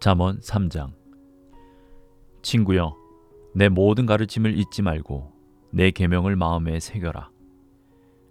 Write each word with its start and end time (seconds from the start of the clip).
잠언 0.00 0.38
3장. 0.38 0.92
친구여 2.42 2.96
내 3.52 3.68
모든 3.68 4.06
가르침을 4.06 4.56
잊지 4.56 4.82
말고 4.82 5.32
내 5.72 5.90
계명을 5.90 6.36
마음에 6.36 6.78
새겨라. 6.78 7.30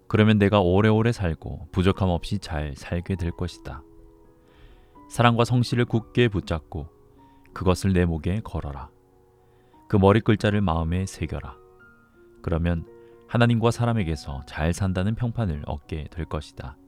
그러면 0.06 0.38
내가 0.38 0.60
오래오래 0.60 1.12
살고 1.12 1.68
부족함 1.70 2.08
없이 2.08 2.38
잘 2.38 2.74
살게 2.74 3.16
될 3.16 3.32
것이다. 3.32 3.82
사랑과 5.10 5.44
성실을 5.44 5.84
굳게 5.84 6.28
붙잡고 6.28 6.88
그것을 7.52 7.92
내 7.92 8.06
목에 8.06 8.40
걸어라. 8.40 8.88
그 9.88 9.96
머리 9.98 10.20
글자를 10.20 10.62
마음에 10.62 11.04
새겨라. 11.04 11.54
그러면 12.40 12.86
하나님과 13.26 13.72
사람에게서 13.72 14.40
잘 14.46 14.72
산다는 14.72 15.14
평판을 15.14 15.64
얻게 15.66 16.08
될 16.10 16.24
것이다. 16.24 16.78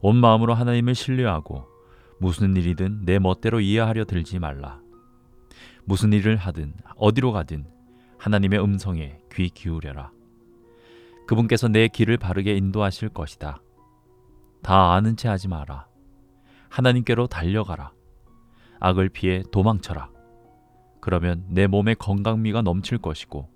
온 0.00 0.16
마음으로 0.16 0.54
하나님을 0.54 0.96
신뢰하고 0.96 1.77
무슨 2.18 2.56
일이든 2.56 3.04
내 3.04 3.18
멋대로 3.18 3.60
이해하려 3.60 4.04
들지 4.04 4.38
말라. 4.38 4.80
무슨 5.84 6.12
일을 6.12 6.36
하든 6.36 6.74
어디로 6.96 7.32
가든 7.32 7.64
하나님의 8.18 8.62
음성에 8.62 9.18
귀 9.32 9.48
기울여라. 9.48 10.10
그분께서 11.26 11.68
내 11.68 11.88
길을 11.88 12.16
바르게 12.16 12.56
인도하실 12.56 13.10
것이다. 13.10 13.62
다 14.62 14.92
아는 14.92 15.16
채 15.16 15.28
하지 15.28 15.46
마라. 15.48 15.86
하나님께로 16.68 17.28
달려가라. 17.28 17.92
악을 18.80 19.08
피해 19.10 19.42
도망쳐라. 19.50 20.10
그러면 21.00 21.44
내 21.48 21.66
몸에 21.66 21.94
건강미가 21.94 22.62
넘칠 22.62 22.98
것이고 22.98 23.48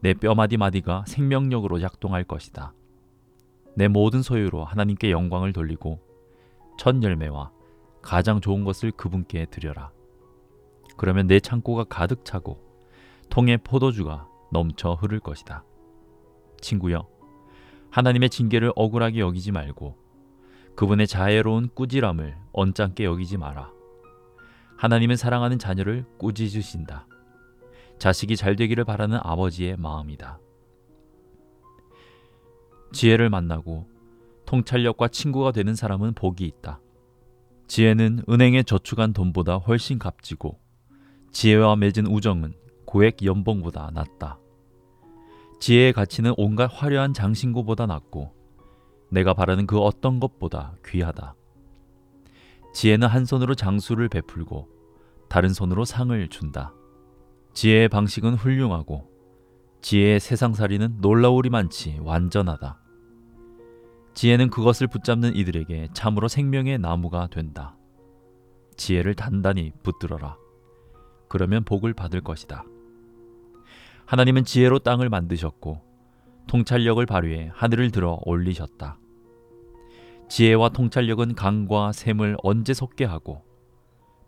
내 0.00 0.14
뼈마디 0.14 0.56
마디가 0.56 1.04
생명력으로 1.06 1.80
작동할 1.80 2.24
것이다. 2.24 2.72
내 3.76 3.88
모든 3.88 4.22
소유로 4.22 4.64
하나님께 4.64 5.10
영광을 5.10 5.52
돌리고 5.52 6.00
첫 6.78 7.02
열매와 7.02 7.50
가장 8.02 8.40
좋은 8.40 8.64
것을 8.64 8.90
그분께 8.90 9.46
드려라. 9.46 9.90
그러면 10.96 11.26
내 11.26 11.40
창고가 11.40 11.84
가득 11.84 12.24
차고 12.24 12.58
통에 13.30 13.56
포도주가 13.56 14.28
넘쳐 14.50 14.94
흐를 14.94 15.20
것이다. 15.20 15.64
친구여, 16.60 17.06
하나님의 17.90 18.30
징계를 18.30 18.72
억울하게 18.74 19.20
여기지 19.20 19.52
말고 19.52 19.96
그분의 20.74 21.06
자애로운 21.06 21.70
꾸지람을 21.74 22.36
언짢게 22.52 23.04
여기지 23.04 23.36
마라. 23.36 23.72
하나님은 24.76 25.16
사랑하는 25.16 25.58
자녀를 25.58 26.04
꾸짖으신다. 26.18 27.06
자식이 27.98 28.36
잘 28.36 28.54
되기를 28.54 28.84
바라는 28.84 29.18
아버지의 29.22 29.76
마음이다. 29.76 30.38
지혜를 32.92 33.28
만나고 33.28 33.86
통찰력과 34.46 35.08
친구가 35.08 35.52
되는 35.52 35.74
사람은 35.74 36.14
복이 36.14 36.44
있다. 36.46 36.80
지혜는 37.68 38.22
은행에 38.28 38.62
저축한 38.62 39.12
돈보다 39.12 39.56
훨씬 39.56 39.98
값지고 39.98 40.58
지혜와 41.32 41.76
맺은 41.76 42.06
우정은 42.06 42.54
고액 42.86 43.22
연봉보다 43.22 43.90
낫다. 43.92 44.38
지혜의 45.60 45.92
가치는 45.92 46.32
온갖 46.38 46.66
화려한 46.72 47.12
장신구보다 47.12 47.84
낫고 47.84 48.32
내가 49.10 49.34
바라는 49.34 49.66
그 49.66 49.78
어떤 49.78 50.18
것보다 50.18 50.76
귀하다. 50.86 51.34
지혜는 52.72 53.06
한 53.06 53.26
손으로 53.26 53.54
장수를 53.54 54.08
베풀고 54.08 54.68
다른 55.28 55.52
손으로 55.52 55.84
상을 55.84 56.28
준다. 56.28 56.72
지혜의 57.52 57.90
방식은 57.90 58.34
훌륭하고 58.34 59.10
지혜의 59.82 60.20
세상살이는 60.20 60.98
놀라우리만치 61.02 61.98
완전하다. 62.00 62.80
지혜는 64.18 64.50
그것을 64.50 64.88
붙잡는 64.88 65.36
이들에게 65.36 65.90
참으로 65.92 66.26
생명의 66.26 66.76
나무가 66.78 67.28
된다. 67.28 67.76
지혜를 68.76 69.14
단단히 69.14 69.70
붙들어라. 69.84 70.36
그러면 71.28 71.62
복을 71.62 71.94
받을 71.94 72.20
것이다. 72.20 72.64
하나님은 74.06 74.42
지혜로 74.42 74.80
땅을 74.80 75.08
만드셨고 75.08 75.80
통찰력을 76.48 77.06
발휘해 77.06 77.52
하늘을 77.54 77.92
들어 77.92 78.18
올리셨다. 78.24 78.98
지혜와 80.28 80.70
통찰력은 80.70 81.36
강과 81.36 81.92
샘을 81.92 82.38
언제 82.42 82.74
솟게 82.74 83.04
하고 83.04 83.44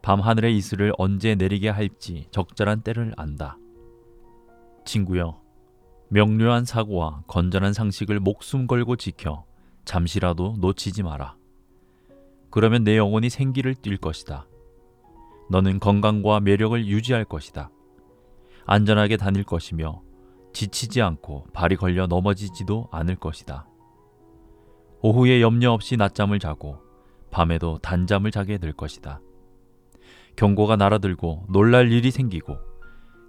밤 0.02 0.20
하늘의 0.20 0.56
이슬을 0.56 0.92
언제 0.98 1.34
내리게 1.34 1.68
할지 1.68 2.28
적절한 2.30 2.82
때를 2.82 3.12
안다. 3.16 3.58
친구여, 4.84 5.40
명료한 6.10 6.64
사고와 6.64 7.24
건전한 7.26 7.72
상식을 7.72 8.20
목숨 8.20 8.68
걸고 8.68 8.94
지켜 8.94 9.49
잠시라도 9.84 10.56
놓치지 10.58 11.02
마라. 11.02 11.36
그러면 12.50 12.84
내 12.84 12.96
영혼이 12.96 13.30
생기를 13.30 13.74
띨 13.74 13.96
것이다. 13.96 14.46
너는 15.50 15.80
건강과 15.80 16.40
매력을 16.40 16.86
유지할 16.86 17.24
것이다. 17.24 17.70
안전하게 18.66 19.16
다닐 19.16 19.44
것이며 19.44 20.02
지치지 20.52 21.02
않고 21.02 21.46
발이 21.52 21.76
걸려 21.76 22.06
넘어지지도 22.06 22.88
않을 22.92 23.16
것이다. 23.16 23.66
오후에 25.02 25.40
염려 25.40 25.72
없이 25.72 25.96
낮잠을 25.96 26.38
자고 26.38 26.78
밤에도 27.30 27.78
단잠을 27.78 28.30
자게 28.30 28.58
될 28.58 28.72
것이다. 28.72 29.20
경고가 30.36 30.76
날아들고 30.76 31.46
놀랄 31.50 31.90
일이 31.90 32.10
생기고 32.10 32.58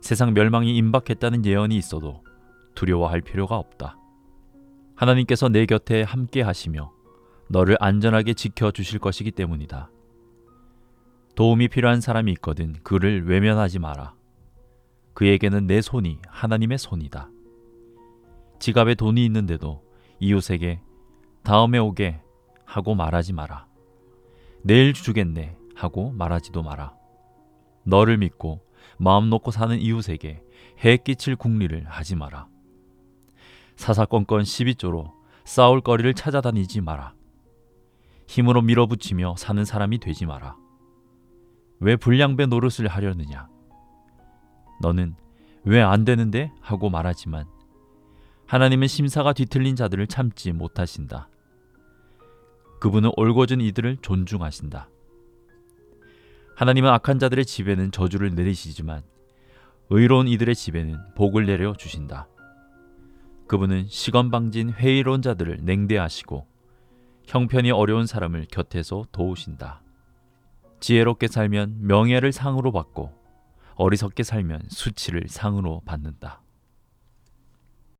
세상 0.02 0.34
멸망이 0.34 0.76
임박했다는 0.78 1.46
예언이 1.46 1.76
있어도 1.78 2.24
두려워할 2.76 3.22
필요가 3.22 3.58
없다. 3.58 3.98
하나님께서 5.02 5.50
내 5.50 5.66
곁에 5.66 6.04
함께 6.04 6.44
하시며 6.44 6.92
너를 7.48 7.76
안전하게 7.80 8.36
지켜 8.36 8.70
주실 8.70 9.00
것이기 9.00 9.32
때문이다. 9.32 9.90
도움이 11.36 11.70
필요한 11.70 12.02
사람이 12.02 12.32
있거든 12.34 12.74
그를 12.84 13.28
외면하지 13.28 13.80
마라. 13.80 14.14
그에게는 15.16 15.66
내 15.66 15.82
손이 15.82 16.20
하나님의 16.28 16.78
손이다. 16.78 17.32
지갑에 18.60 18.94
돈이 18.94 19.26
있는데도 19.26 19.84
이웃에게 20.20 20.82
다음에 21.42 21.80
오게 21.80 22.22
하고 22.66 22.94
말하지 22.94 23.34
마라. 23.34 23.66
내일 24.62 24.94
주겠네 24.94 25.58
하고 25.74 26.12
말하지도 26.12 26.62
마라. 26.62 26.94
너를 27.86 28.20
믿고 28.20 28.62
마음 29.00 29.32
놓고 29.32 29.50
사는 29.50 29.80
이웃에게 29.80 30.44
해 30.86 30.98
끼칠 30.98 31.36
궁리를 31.36 31.86
하지 31.88 32.16
마라. 32.16 32.51
사사건건 33.82 34.44
12조로 34.44 35.12
싸울 35.44 35.82
거리를 35.82 36.14
찾아다니지 36.14 36.82
마라. 36.82 37.16
힘으로 38.28 38.62
밀어붙이며 38.62 39.36
사는 39.40 39.66
사람이 39.66 39.98
되지 39.98 40.28
마라. 40.28 40.56
왜 41.80 41.96
불량배 41.96 42.46
노릇을 42.46 42.88
하려느냐? 42.88 43.50
너는 44.82 45.16
왜 45.64 45.82
안 45.82 46.06
되는데? 46.06 46.52
하고 46.62 46.92
말하지만 46.92 47.48
하나님은 48.46 48.88
심사가 48.88 49.34
뒤틀린 49.34 49.76
자들을 49.76 50.06
참지 50.06 50.52
못하신다. 50.52 51.28
그분은 52.82 53.10
올곧은 53.18 53.62
이들을 53.62 53.98
존중하신다. 54.04 54.90
하나님은 56.56 56.88
악한 56.92 57.18
자들의 57.18 57.46
집에는 57.46 57.92
저주를 57.92 58.36
내리시지만 58.36 59.02
의로운 59.90 60.28
이들의 60.28 60.54
집에는 60.56 61.16
복을 61.16 61.48
내려 61.48 61.74
주신다. 61.74 62.28
그분은 63.52 63.88
시건방진 63.90 64.70
회의로운 64.70 65.22
자들을 65.22 65.60
냉대하시고 65.64 66.48
형편이 67.26 67.72
어려운 67.72 68.06
사람을 68.06 68.48
곁에서 68.50 69.04
도우신다. 69.12 69.82
지혜롭게 70.80 71.28
살면 71.28 71.80
명예를 71.82 72.32
상으로 72.32 72.72
받고 72.72 73.12
어리석게 73.76 74.24
살면 74.24 74.62
수치를 74.70 75.26
상으로 75.28 75.82
받는다. 75.84 76.42